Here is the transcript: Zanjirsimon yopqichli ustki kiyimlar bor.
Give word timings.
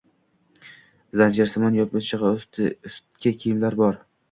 Zanjirsimon 1.21 1.77
yopqichli 1.81 2.33
ustki 2.41 3.37
kiyimlar 3.47 3.81
bor. 3.87 4.05